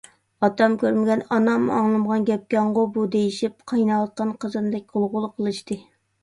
ئاتام 0.45 0.77
كۆرمىگەن، 0.83 1.19
ئانام 1.35 1.67
ئاڭلىمىغان 1.75 2.25
گەپكەنغۇ 2.29 2.85
بۇ 2.95 3.03
دېيىشىپ، 3.17 3.61
قايناۋاتقان 3.73 4.33
قازاندەك 4.47 4.99
غۇلغۇلا 4.99 5.31
قىلىشتى. 5.37 5.81